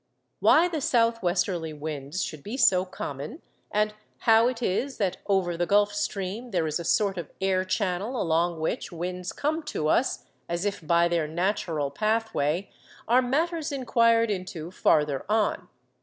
[0.39, 5.55] Why the south westerly winds should be so common, and how it is that over
[5.55, 9.89] the Gulf Stream there is a sort of air channel along which winds come to
[9.89, 12.71] us as if by their natural pathway,
[13.07, 15.69] are matters inquired into farther on (see p.